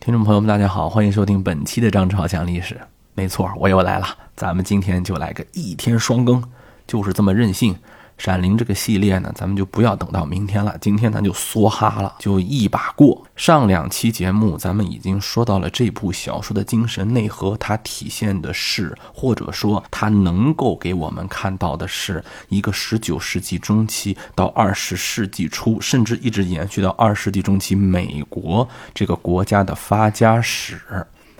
[0.00, 2.80] 听众朋友们，大家好，欢迎收听本期的张志豪讲历史。
[3.12, 6.42] 没错，我又来了，咱们今天就来个一天双更，
[6.86, 7.76] 就是这么任性。
[8.20, 13.26] 闪灵这个系列呢，咱们就不要等到明天了，今天咱就梭哈了，就一把过。
[13.34, 30.78] 上两期节目咱们已经说到了这部小说的精神内核，它体现的是，或者说它能够给我们看到的是一个十九世纪中期到二十世纪初，甚至一直延续到二十世纪中期美国这个国家的发家史。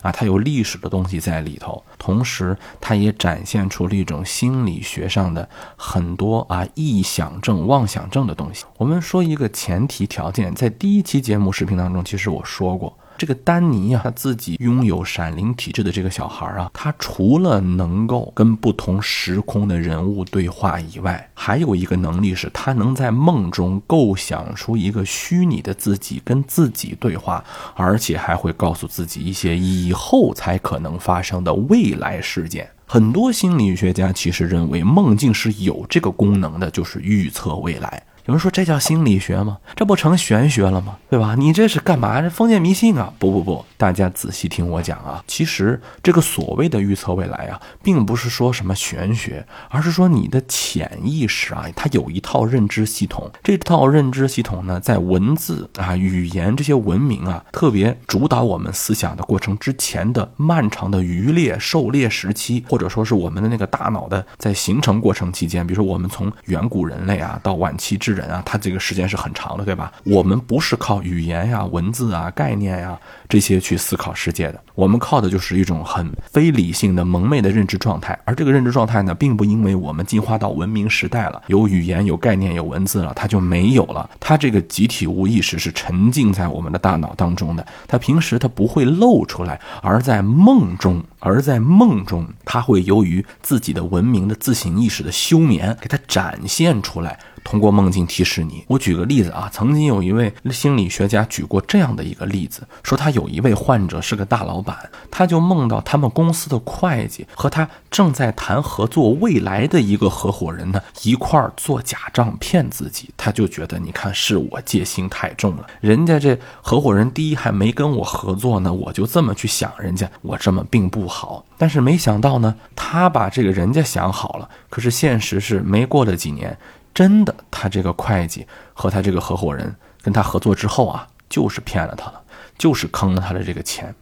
[0.02, 8.64] 啊，它有历史的东西在里头，同时它也展现出了一种心理学上的很多啊臆想症、妄想症的东西。
[8.76, 12.96] 我们说一个前提条件，在第一期节目视频当中，其实我说过。
[13.20, 27.44] 这个丹尼啊，他自己拥有闪灵体质的这个小孩啊，他除了能够跟不同时空的人物对话以外，还有一个能力是，他能在梦中构想出一个虚拟的自己跟自己对话，
[27.74, 32.70] 而且还会告诉自己一些以后才可能发生的未来事件。
[32.86, 38.02] 很多心理学家其实认为梦境是有这个功能的，就是预测未来。
[38.30, 39.58] 有人说这叫心理学吗？
[39.74, 40.96] 这不成玄学了吗？
[41.08, 41.34] 对吧？
[41.36, 42.22] 你这是干嘛？
[42.22, 43.12] 这封建迷信啊！
[43.18, 45.20] 不不不，大家仔细听我讲啊。
[45.26, 53.28] 其实这个所谓的预测未来啊，并不是说什么玄学，而是说你的潜意识啊，它有一套认知系统。
[53.42, 69.92] 这套认知系统呢，在文字啊、语言这些文明啊，特别主导我们思想的过程之前的漫长的渔猎、狩猎时期，或者说是我们的那个大脑的在形成过程期间，比如说我们从远古人类啊到晚期智人啊，他这个时间是很长的，对吧？
[70.04, 72.98] 我们不是靠语言呀、文字啊、概念呀
[73.28, 78.18] 这些去思考世界的，我们靠的就是一种很非理性的蒙昧的认知状态。
[78.24, 84.08] 而这个认知状态呢，并不因为我们进化到文明时代了，有语言、有概念、有文字了，它就没有了。
[84.20, 97.18] 它这个集体无意识是沉浸在我们的大脑当中的，它平时它不会露出来，而在梦中，而在梦中，它会由于自己的文明的自省意识的休眠，给它展现出来。
[97.42, 98.64] 通过梦境提示你。
[98.68, 104.76] 我举个例子啊，曾经有一位心理学家举过这样的一个例子，说他有一位患者是个大老板，
[105.10, 121.44] 他就梦到他们公司的会计和他正在谈合作未来的一个合伙人呢一块儿做假账骗自己，他就觉得你看是我戒心太重了，人家这合伙人第一还没跟我合作呢，我就这么去想人家，我这么并不好。
[121.56, 126.56] 但是没想到呢，他把这个人家想好了，可是现实是没过了几年。
[126.92, 132.20] 真的，他这个会计和他这个合伙人跟他合作之后啊，就是骗了他了，
[132.58, 133.94] 就是坑了他的这个钱。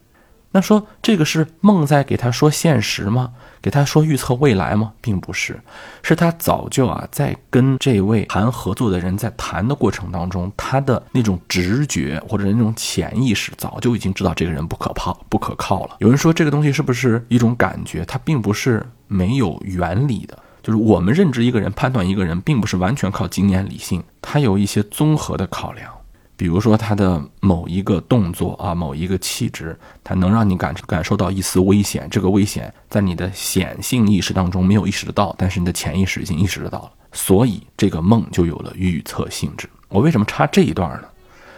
[0.51, 3.31] 那说这个是梦在给他说现实吗？
[3.61, 4.91] 给他说预测未来吗？
[4.99, 5.59] 并不是，
[6.01, 15.97] 是他早就啊在跟这位谈合作的人在谈的过程当中，他的那种直觉或者那种潜意识早就已经知道这个人不可靠、不可靠了。
[15.99, 18.03] 有人说这个东西是不是一种感觉？
[18.05, 20.35] 它并不是没有原理的。
[20.69, 25.91] 就是我们认知一个人、判断一个人，并不是完全靠经验、理性，他有一些综合的考量。
[26.37, 32.07] 比如说他的某一个动作啊，某一个气质，他能让你感感受到一丝危险。
[32.11, 36.91] 这个危险在你的显性意识当中没有意识得到，但是你的潜意识已经意识得到了。
[37.13, 39.67] 所以这个梦就有了预测性质。
[39.87, 41.07] 我为什么插这一段呢？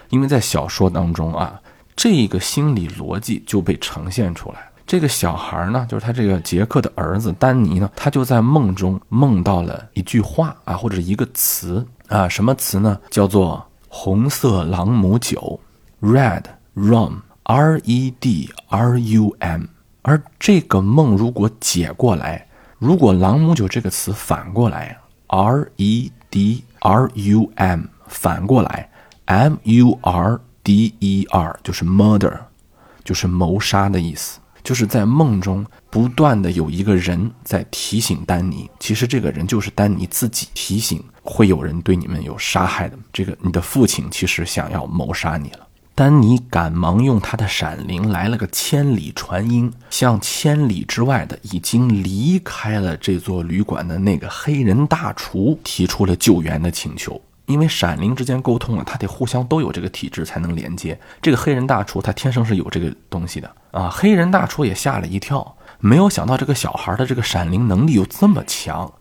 [0.08, 1.60] 因为在小说当中啊，
[1.98, 4.71] 这个心理逻辑就被呈现出来。
[4.86, 13.00] 这个小孩呢，就是他这个杰克的儿子丹尼呢，他就在梦中梦到了一句话啊，或者一个词啊，什么词呢？
[13.10, 15.60] 叫做“红色朗姆酒
[16.02, 16.44] ”（Red
[16.76, 19.64] Rum），R E D R U M。
[20.02, 22.48] 而这个梦如果解过来，
[22.80, 28.90] 如果朗姆酒这个词反过来，R E D R U M，反过来
[29.26, 32.38] M U R D E R，就是 murder，
[33.06, 34.41] 就是谋杀的意思。
[34.64, 42.98] 就是在梦中不断的有一个人在提醒丹尼，其实这个人就是丹尼自己提醒，会有人对你们有杀害的。
[43.12, 45.68] 这个你的父亲其实想要谋杀你了。
[45.94, 57.22] 丹尼赶忙用他的闪灵来了个千里传音，向千里之外的已经离开了这座旅馆的那个黑人大厨提出了救援的请求。
[57.46, 60.98] 因为闪灵之间沟通啊，他得互相都有这个体质才能连接。
[61.22, 63.90] 这个黑人大厨他天生是有这个东西的啊！
[63.90, 68.92] 黑人大厨也吓了一跳，没有想到这个小孩的这个闪灵能力有这么强。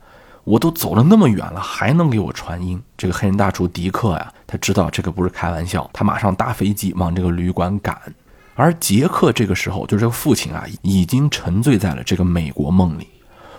[0.42, 2.82] 我都走了那么远了，还能给我传音。
[2.96, 7.96] 这个黑人大厨迪克呀，他知道这个不是开玩笑，他马上搭飞机往这个旅馆赶。
[8.56, 13.06] 而杰克这个时候，就是这个父亲啊，已经沉醉在了这个美国梦里。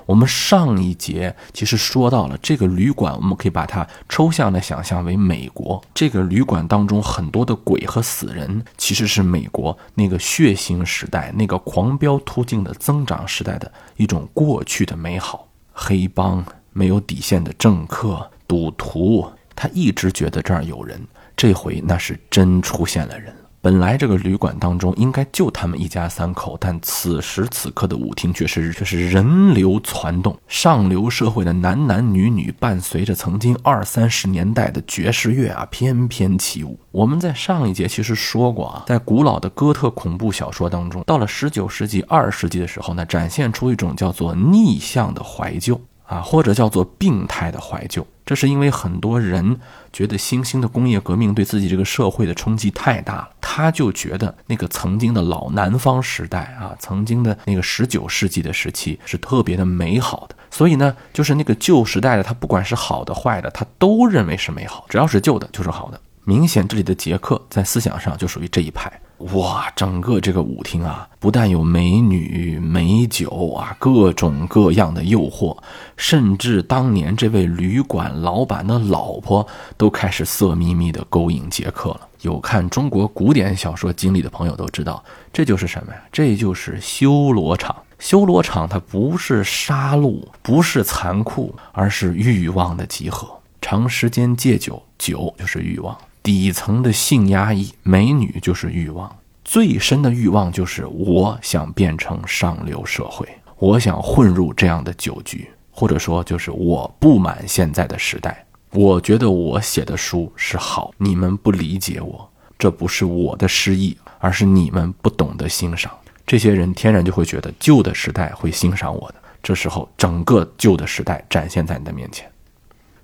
[0.05, 5.81] 我们上一节其实说到了这个旅馆，我们可以把它抽象的想象为美国。
[5.93, 15.47] 这个旅馆当中很多的鬼和死人，其实是美国那个血腥时代、那个狂飙突进的增长时代的一种过去的美好。
[15.73, 16.43] 黑帮、
[16.73, 19.25] 没有底线的政客、赌徒，
[19.55, 20.99] 他一直觉得这儿有人，
[21.35, 23.33] 这回那是真出现了人。
[23.63, 36.79] 本来这个旅馆当中应该就他们一家三口，但此时此刻的舞厅却是却是人流攒动，上流社会的男男女女伴随着曾经二三十年代的爵士乐啊翩翩起舞。
[36.89, 45.79] 我们在上一节其实说过啊，在古老的哥特恐怖小说当中，到了十九世纪、二十世纪的时候呢，展现出一种叫做逆向的怀旧。
[46.07, 49.59] 啊，或者叫做病态的怀旧，这是因为很多人
[49.91, 65.99] 觉得新兴的工业革命对自己这个社会的冲击太大了，他就觉得那个曾经的老南方时代啊，曾经的那个十九世纪的时期是特别的美好的，所以呢，就是那个旧时代的他，不管是好的坏的，他都认为是美好，只要是旧的，就是好的。
[66.23, 68.89] 明显这里的杰克在思想上就属于这一派。
[69.33, 75.57] 哇，整个这个舞厅啊，不但有美女、美酒啊，各种各样的诱惑，
[75.95, 79.47] 甚至当年这位旅馆老板的老婆
[79.77, 82.07] 都开始色眯眯的勾引杰克了。
[82.21, 86.01] 有看中国古典小说经历的朋友都知道，这就是什么呀？
[86.11, 87.75] 这就是修罗场。
[87.99, 93.27] 修罗场它不是杀戮，不是残酷，而是欲望的集合。
[93.61, 95.95] 长时间戒酒，酒就是欲望。
[96.23, 103.27] 底层的性压抑，美女就是欲望，最深的欲望就是我想变成上流社会，
[103.57, 112.29] 我想混入这样的酒局，或者说就是我不满现在的时代，我觉得我写的书是好，你们不理解我，
[112.59, 115.91] 这不是我的失意，而是你们不懂得欣赏。
[116.27, 122.31] 这些人天然就会觉得旧的时代会欣赏我的，这时候整个旧的时代展现在你的面前，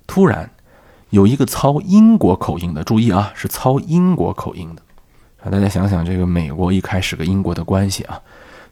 [0.06, 0.48] 突然。
[1.10, 4.82] 有一个操英国口音的，注意啊，是操英国口音的。
[5.42, 8.20] 啊，大家想想，这个美国一开始跟英国的关系啊，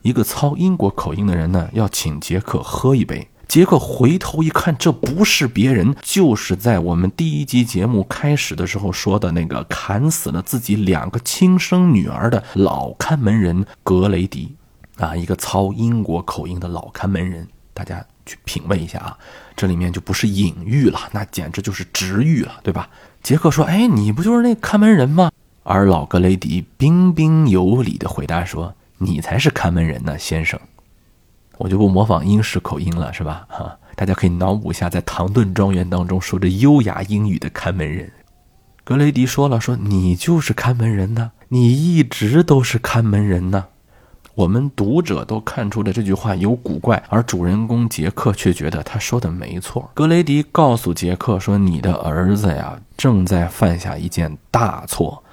[0.02, 3.28] 一个操英国口音的人呢，要请杰克喝一杯。
[3.48, 14.56] 杰克回头一看，这不是别人，就是在我们第一集节目开始的时候说的那个砍死了自己两个亲生女儿的老看门人格雷迪
[14.98, 17.46] 啊，一个操英国口音的老看门人。
[17.76, 19.16] 大家去品味一下啊。
[19.54, 22.88] 这里面就不是隐喻了，那简直就是直喻了，对吧？
[23.22, 25.30] 杰克说：“哎，你不就是那看门人吗？”
[25.62, 30.58] 而老格雷迪彬彬有礼地回答说：“你才是看门人呢，先生。”
[31.58, 33.46] 我就不模仿英式口音了，是吧？
[33.48, 38.12] 哈，大家可以脑补一下，在唐顿庄园当中说着优雅英语的看门人。
[38.84, 43.66] 格雷迪说了：“说你就是看门人呢，你一直都是看门人呢。”
[44.36, 49.90] 我们读者都看出了这句话有古怪，而主人公杰克却觉得他说的没错。
[49.94, 55.24] 格雷迪告诉杰克说：“你的儿子呀，正在犯下一件大错，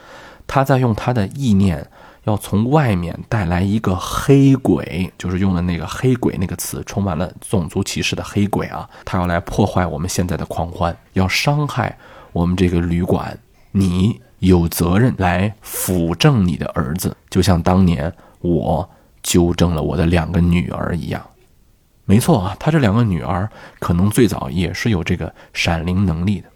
[0.47, 1.85] 他在用他的意念
[2.23, 8.89] 要从外面带来一个黑鬼，就是用的那个黑鬼那个词，充满了种族歧视的黑鬼啊！
[9.03, 11.97] 他要来破坏我们现在的狂欢，要伤害
[12.31, 13.38] 我们这个旅馆。
[13.73, 18.13] 你有责任来辅正你的儿子，就像当年。”
[18.44, 18.88] 我
[19.24, 21.25] 纠正了我的两个女儿一样，
[22.04, 23.50] 没错啊，他这两个女儿
[23.80, 26.50] 可能最早也是有这个闪灵能力的。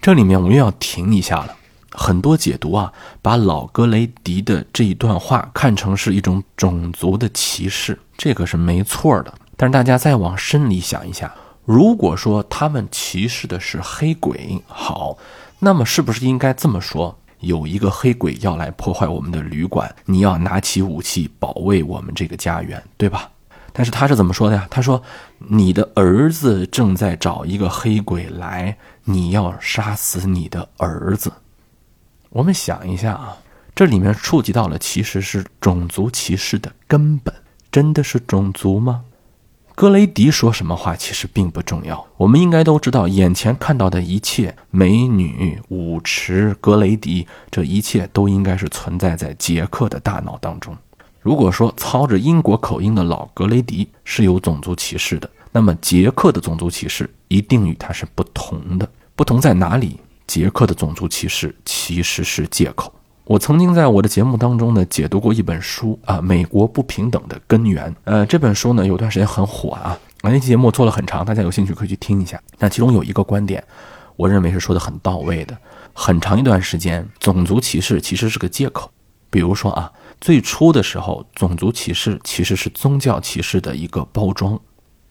[0.00, 1.56] 这里面我们又要停一下了，
[1.90, 9.34] 很多解读啊，把老格雷迪的这一段话看成是一种种族的歧视，这个是没错的。
[9.56, 15.18] 但是大家再往深里想一下，如果说他们歧视的是黑鬼，好，
[15.58, 17.18] 那么是不是应该这么说？
[17.40, 23.30] 有一个黑鬼要来破坏我们的旅馆，你要拿起武器保卫我们这个家园，对吧？
[23.72, 24.66] 但是他是怎么说的呀？
[24.70, 25.02] 他说
[25.50, 28.74] ：“你的儿子正在找一个黑鬼来，
[29.04, 31.30] 你要杀死你的儿子。”
[32.30, 33.36] 我们想一下啊，
[33.74, 37.34] 这里面触及到了其实是种族歧视的根本，
[37.70, 39.04] 真的是种族吗？
[39.76, 50.74] 格雷迪说什么话其实并不重要，我们应该都知道，眼前看到的一切美女、舞池、格雷迪，这一切都应该是存在在杰克的大脑当中。
[51.20, 58.88] 如果说操着英国口音的老格雷迪是有种族歧视的，那么杰克的种族歧视一定与他是不同的。
[59.14, 60.00] 不同在哪里？
[60.26, 62.90] 杰克的种族歧视其实是借口。
[63.26, 67.90] 我曾经在我的节目当中呢解读过一本书啊，《美国不平等的根源》。
[68.04, 72.40] 呃，这本书呢有段时间很火啊，那期节目做了很长，大家有兴趣可以去听一下。
[72.60, 73.62] 那其中有一个观点，
[74.14, 75.58] 我认为是说的很到位的。
[75.92, 78.88] 很长一段时间，种族歧视其实是个借口。
[79.28, 79.90] 比如说啊，
[80.20, 84.56] 最初的时候，种族歧视其实是宗教歧视的一个包装。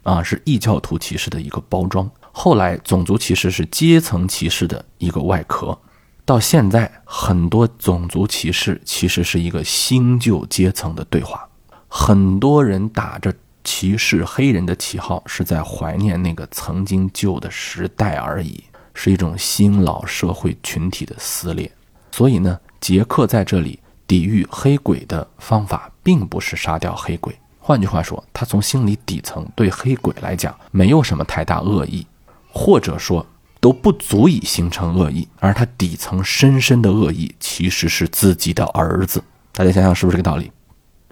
[0.03, 2.09] 啊，是异教徒歧视的一个包装。
[2.31, 5.77] 后来，种族歧视是阶层歧视的一个外壳。
[6.25, 11.47] 到现在，很多种族歧视其实是一个新旧阶层的对话。
[11.87, 13.31] 很多人打着
[13.63, 18.63] 歧视黑人的旗号，是在怀念那个曾经旧的时代而已，
[18.95, 21.71] 是一种新老社会群体的撕裂。
[22.11, 27.37] 所以呢，杰克在这里抵御黑鬼的方法，并不是杀掉黑鬼。
[27.59, 32.05] 换句话说，他从心理底层对黑鬼来讲没有什么太大恶意，
[32.51, 33.23] 或者说
[33.65, 35.27] 都不足以形成恶意。
[35.39, 39.23] 而他底层深深的恶意其实是自己的儿子。
[39.53, 40.51] 大家想想是不是这个道理？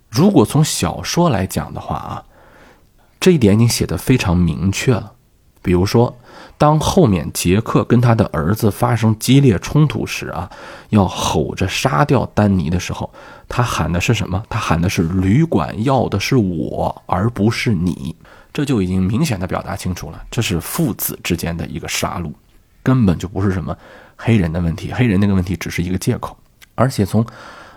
[0.08, 2.24] 如果从小说来讲的话啊，
[3.20, 5.14] 这一点已经写得非常明确了。
[5.64, 6.16] 比如说，
[6.60, 10.48] 当后面杰克跟他的儿子发生激烈冲突时啊，
[10.90, 13.12] 要吼着杀掉丹尼的时候，
[13.50, 14.44] 他喊的是什么？
[14.48, 18.16] 他喊的是“旅馆要的是我，而不是你”。
[18.54, 22.32] 这就已经明显的表达清楚了，这是父子之间的一个杀戮，
[22.84, 23.76] 根本就不是什么
[24.16, 24.94] 黑人的问题。
[24.94, 26.38] 黑人那个问题只是一个借口，
[26.76, 27.26] 而且从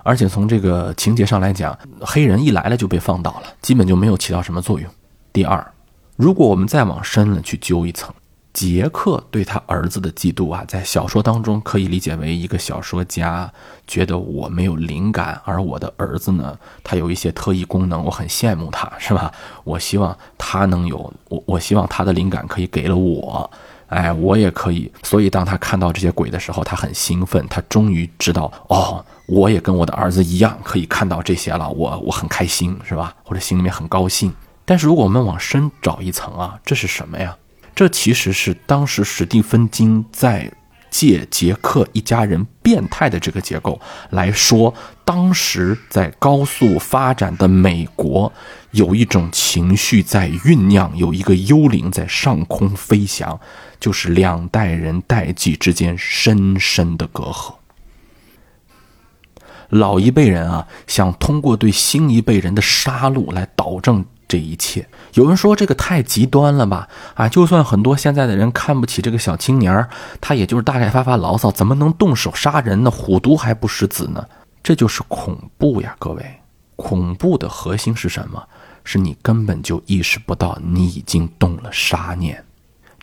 [0.03, 4.91] 而且从这个情节上来讲，黑人一来了就被放倒了，基本就没有起到什么作用。
[5.33, 5.73] 第二。
[6.17, 8.11] 如果我们再往深了去揪一层，
[8.55, 13.53] 杰克对他儿子的嫉妒啊，在小说当中可以理解为一个小说家
[13.87, 19.31] 觉得我没有灵感，而我的儿子呢，他有一些特异功能，我很羡慕他，是吧？
[19.63, 23.51] 我希望他能有我，我希望他的灵感可以给了我，
[23.89, 24.91] 哎，我也可以。
[25.03, 33.15] 所以当他看到这些鬼的时候，他很兴奋，他终于知道哦，我也跟我的儿子一样可以看到这些了，我我很开心，是吧？
[33.23, 34.33] 或者心里面很高兴。
[34.65, 37.37] 但是如果我们往深找一层啊，这是什么呀？
[37.75, 40.51] 这其实是当时史蒂芬金在
[40.89, 43.79] 借杰克一家人变态的这个结构
[44.11, 44.73] 来说，
[45.05, 48.33] 当时在高速发展的美国，
[48.71, 53.39] 有一种情绪在酝酿，有一个幽灵在上空飞翔，
[53.79, 57.55] 就是两代人代际之间深深的隔阂。
[59.69, 64.05] 老一辈人啊，想通过对新一辈人的杀戮来导正。
[64.29, 66.89] 这一切，有人说这个太极端了吧？
[67.15, 69.89] 啊，就算很多现在的人看不起这个小青年，
[70.21, 72.91] 他也就是大概发发牢骚，怎么能动手杀人呢？
[72.91, 74.27] 虎毒还不食子呢？
[74.65, 76.41] 这就是恐怖呀，各位！
[76.75, 78.43] 恐怖的核心是什么？
[78.83, 82.45] 是你根本就意识不到你已经动了杀念。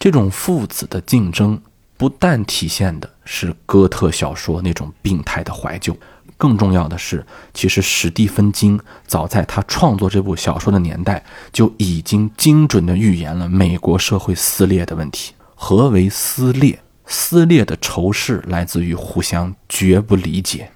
[0.04, 1.58] 这种父子的竞争，
[1.96, 5.96] 不但体现的是哥特小说那种病态的怀旧。
[6.36, 15.32] 更重要的是，其实史蒂芬金早在他创作这部小说的年代，就已经精准地预言了美国社会撕裂的问题。
[15.56, 16.78] 何为撕裂？
[17.06, 20.70] 撕裂的仇视来自于互相绝不理解。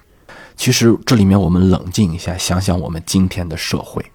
[0.55, 4.05] 其实这里面我们冷静一下，想想我们今天的社会，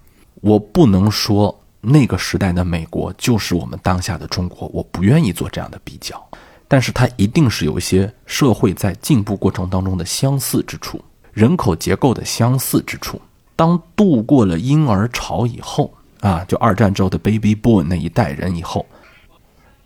[0.40, 6.24] 我不能说那个时代的美国就是我们当下的中国，我不愿意做这样的比较，
[6.68, 11.04] 但是它一定是有一些社会在进步过程当中的相似之处。
[11.32, 13.20] 人口结构的相似之处，
[13.56, 18.86] 当度过了婴儿潮以后啊，就二战之后的 baby boom 那一代人以后，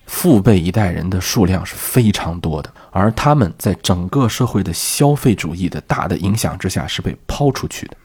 [0.07, 7.97] 父辈一代人的数量是非常多的，而他们在整个社会的消费主义的大的影响之下是被抛出去的。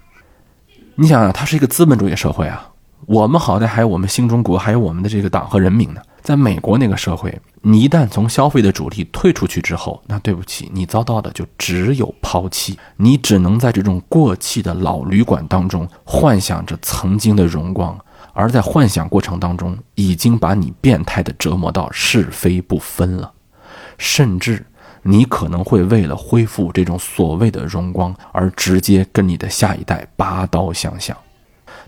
[0.96, 2.71] 你想想，它是一个资本主义社会啊，
[3.08, 6.02] 我们好歹还有我们新中国，还有我们的这个党和人民呢。
[6.22, 12.78] 在美国那个社会，你一旦从消费的主力退出去之后，那对不起，你遭到的就只有抛弃。
[12.98, 17.98] 你只能在这种过气的老旅馆当中幻想着曾经的荣光，
[18.34, 23.32] 而在幻想过程当中，已经把你变态的折磨到是非不分了。
[23.98, 24.64] 甚至，
[25.02, 31.18] 你可能会为了恢复这种所谓的荣光，而直接跟你的下一代拔刀相向。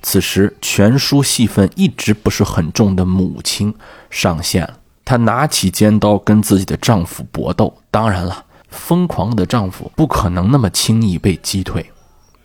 [0.03, 3.73] 此时，全书戏份一直不是很重的母亲
[4.09, 4.77] 上线了。
[5.05, 7.73] 她拿起尖刀跟自己的丈夫搏斗。
[7.89, 11.89] 当然了，疯狂的丈夫不可能那么轻易被击退。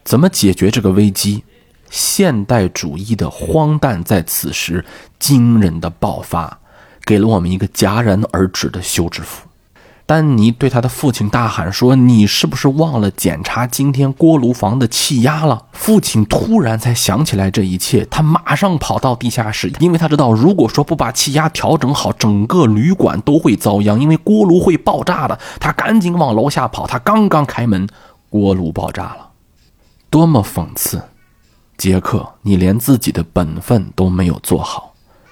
[0.04, 1.42] 怎么解决这个危机？
[1.90, 4.84] 现代主义的荒诞在此时
[5.18, 6.60] 惊人的爆发，
[7.04, 9.47] 给了我们一个戛然而止的休止符。
[10.08, 25.38] 丹尼对他的父亲大喊说：“你是不是忘了检查今天锅炉房的气压了？”父亲突然才想起来这一切，他马上跑到地下室，因为他知道，如果说不把气压调整好，整个旅馆都会遭殃，因为锅炉会爆炸的。
[25.60, 27.86] 他赶紧往楼下跑，他刚刚开门，
[28.30, 29.32] 锅炉爆炸了，
[30.08, 31.02] 多么讽刺！
[31.76, 34.87] 杰克，你连自己的本分都没有做好。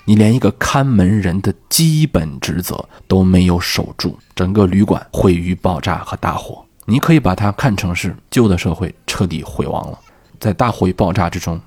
[0.06, 6.64] 你连一个看门人的基本职责都没有守住，整个旅馆毁于爆炸和大火。
[6.86, 9.98] 你可以把它看成是旧的社会彻底毁亡了。
[10.38, 11.60] 在大火与爆炸之中，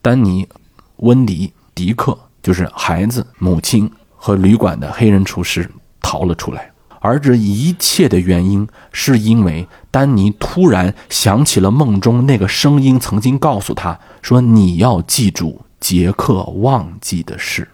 [0.00, 0.48] 丹尼、
[0.96, 6.70] 温迪、迪克就是孩子、母亲和旅馆的黑人厨师逃了出来。
[7.00, 17.68] 而这一切的原因，是因为丹尼突然想起了梦中那个声音曾经告诉他说：“你要记住杰克忘记的事。”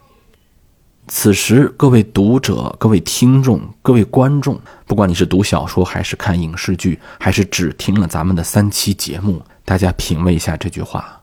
[1.09, 11.21] 此时，各位读者、各位听众、各位观众，不管你是读小说，还是看影视剧，还是只听了咱们的三期节目，大家品味一下这句话：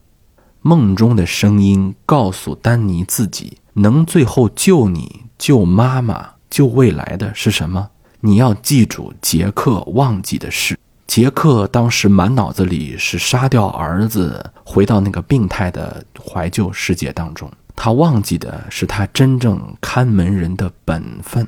[0.62, 7.90] 梦中的声音告诉丹尼自己，能最后救你、救妈妈、救未来的是什么？
[8.20, 10.78] 你要记住杰克忘记的事。
[11.10, 17.52] 杰克当时满脑子里是杀掉儿子，回到那个病态的怀旧世界当中。
[17.76, 21.48] 他忘记的是他真正看门人的本分。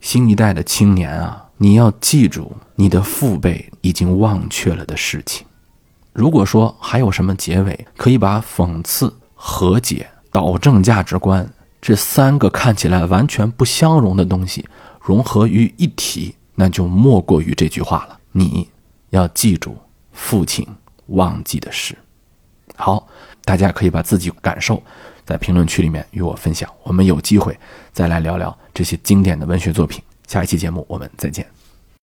[0.00, 5.46] 新一代的青年啊，你要记住你的父辈已经忘却了的事情。
[6.14, 11.46] 如果说还有什么结尾，可以把讽刺、和解、导正价值观
[11.78, 14.66] 这三个看起来完全不相容的东西
[14.98, 18.68] 融合于一体，那就莫过于这句话了：你
[19.10, 19.78] 要记住
[20.12, 20.66] 父亲
[21.06, 21.96] 忘记的事。
[22.74, 23.06] 好，
[23.44, 24.82] 大家可以把自己感受。
[25.24, 27.56] 在评论区里面与我分享，我们有机会
[27.92, 30.02] 再来聊聊这些经典的文学作品。
[30.26, 31.46] 下一期节目我们再见。